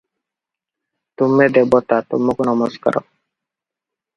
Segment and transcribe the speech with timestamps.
[1.21, 3.07] ତୁମେ ଦେବତା, ତୁମକୁ ନମସ୍କାର।